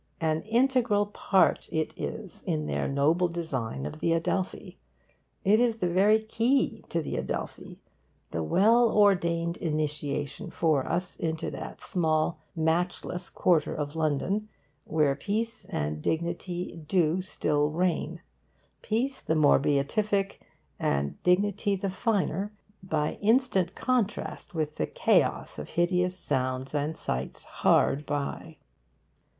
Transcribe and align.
An 0.19 0.41
integral 0.45 1.05
part 1.05 1.69
it 1.71 1.93
is 1.95 2.41
in 2.47 2.65
their 2.65 2.87
noble 2.87 3.27
design 3.27 3.85
of 3.85 3.99
the 3.99 4.13
Adelphi. 4.13 4.79
It 5.45 5.59
is 5.59 5.77
the 5.77 5.87
very 5.87 6.17
key 6.17 6.83
to 6.89 7.03
the 7.03 7.17
Adelphi, 7.17 7.77
the 8.31 8.41
well 8.41 8.89
ordained 8.89 9.57
initiation 9.57 10.49
for 10.49 10.87
us 10.87 11.15
into 11.17 11.51
that 11.51 11.81
small, 11.81 12.39
matchless 12.55 13.29
quarter 13.29 13.75
of 13.75 13.95
London, 13.95 14.49
where 14.85 15.13
peace 15.13 15.65
and 15.65 16.01
dignity 16.01 16.83
do 16.87 17.21
still 17.21 17.69
reign 17.69 18.21
peace 18.81 19.21
the 19.21 19.35
more 19.35 19.59
beatific, 19.59 20.41
and 20.79 21.21
dignity 21.21 21.75
the 21.75 21.91
finer, 21.91 22.51
by 22.81 23.19
instant 23.21 23.75
contrast 23.75 24.55
with 24.55 24.77
the 24.77 24.87
chaos 24.87 25.59
of 25.59 25.69
hideous 25.69 26.17
sounds 26.17 26.73
and 26.73 26.97
sights 26.97 27.43
hard 27.43 28.07
by. 28.07 28.57